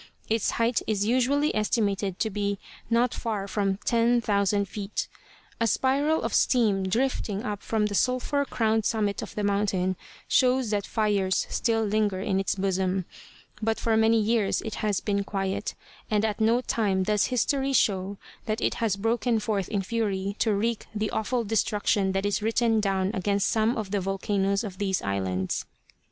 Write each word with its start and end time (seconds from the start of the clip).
Its 0.27 0.49
height 0.57 0.81
is 0.87 1.05
usually 1.05 1.53
estimated 1.55 2.17
to 2.17 2.31
be 2.31 2.57
not 2.89 3.13
far 3.13 3.47
from 3.47 3.77
ten 3.85 4.19
thousand 4.19 4.65
feet. 4.67 5.07
A 5.59 5.67
spiral 5.67 6.23
of 6.23 6.33
steam 6.33 6.87
drifting 6.89 7.43
up 7.43 7.61
from 7.61 7.85
the 7.85 7.93
sulphur 7.93 8.43
crowned 8.43 8.83
summit 8.83 9.21
of 9.21 9.35
the 9.35 9.43
mountain 9.43 9.95
shows 10.27 10.71
that 10.71 10.87
fires 10.87 11.45
still 11.51 11.83
linger 11.85 12.19
in 12.19 12.39
its 12.39 12.55
bosom, 12.55 13.05
but 13.61 13.79
for 13.79 13.95
many 13.95 14.19
years 14.19 14.59
it 14.63 14.73
has 14.81 15.01
been 15.01 15.23
quiet, 15.23 15.75
and 16.09 16.25
at 16.25 16.41
no 16.41 16.61
time 16.61 17.03
does 17.03 17.25
history 17.25 17.71
show 17.71 18.17
that 18.47 18.59
it 18.59 18.73
has 18.81 18.95
broken 18.95 19.39
forth 19.39 19.69
in 19.69 19.83
fury 19.83 20.35
to 20.39 20.51
wreak 20.55 20.87
the 20.95 21.11
awful 21.11 21.43
destruction 21.43 22.11
that 22.13 22.25
is 22.25 22.41
written 22.41 22.79
down 22.79 23.11
against 23.13 23.47
some 23.49 23.77
of 23.77 23.91
the 23.91 24.01
volcanoes 24.01 24.63
of 24.63 24.79
these 24.79 25.03
islands. 25.03 25.65